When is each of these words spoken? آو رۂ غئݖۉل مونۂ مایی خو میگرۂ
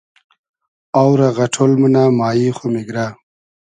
آو 0.99 1.11
رۂ 1.19 1.29
غئݖۉل 1.37 1.71
مونۂ 1.79 2.03
مایی 2.19 2.47
خو 2.57 2.65
میگرۂ 2.73 3.05